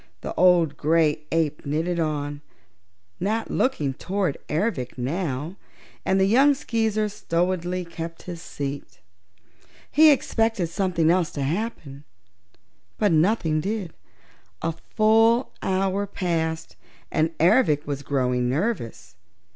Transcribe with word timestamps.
The 0.21 0.33
old 0.33 0.77
gray 0.77 1.19
ape 1.31 1.63
knitted 1.63 1.99
on, 1.99 2.41
not 3.19 3.51
looking 3.51 3.93
toward 3.93 4.35
Ervic 4.49 4.97
now, 4.97 5.57
and 6.03 6.19
the 6.19 6.25
young 6.25 6.55
Skeezer 6.55 7.07
stolidly 7.07 7.85
kept 7.85 8.23
his 8.23 8.41
seat. 8.41 8.99
He 9.91 10.09
expected 10.09 10.69
something 10.69 11.11
else 11.11 11.29
to 11.33 11.43
happen, 11.43 12.03
but 12.97 13.11
nothing 13.11 13.61
did. 13.61 13.93
A 14.63 14.71
full 14.95 15.51
hour 15.61 16.07
passed 16.07 16.77
and 17.11 17.37
Ervic 17.37 17.85
was 17.85 18.01
growing 18.01 18.49
nervous. 18.49 19.13